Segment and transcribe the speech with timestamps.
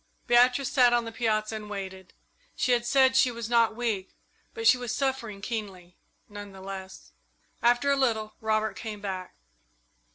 [0.25, 2.15] Beatrice sat on the piazza and waited.
[2.55, 4.15] She had said she was not weak,
[4.55, 5.95] but she was suffering keenly,
[6.27, 7.11] none the less.
[7.61, 9.35] After a little Robert came back.